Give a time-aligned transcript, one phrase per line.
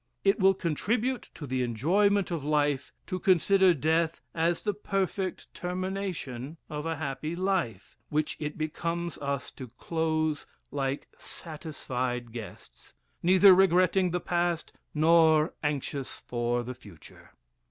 [0.23, 6.57] It will contribute to the enjoyment of life, to consider death as the perfect termination
[6.71, 14.09] of a happy life, which it becomes us to close like satisfied guests, neither regretting
[14.09, 17.33] the past, nor anxious for the future.